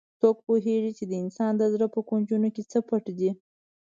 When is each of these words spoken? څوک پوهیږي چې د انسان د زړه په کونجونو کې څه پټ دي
څوک 0.21 0.35
پوهیږي 0.45 0.91
چې 0.97 1.03
د 1.07 1.13
انسان 1.23 1.51
د 1.57 1.63
زړه 1.73 1.87
په 1.95 1.99
کونجونو 2.09 2.47
کې 2.55 2.61
څه 2.71 2.79
پټ 2.87 3.03
دي 3.19 3.31